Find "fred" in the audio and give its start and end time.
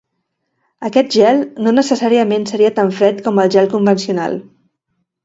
3.01-3.21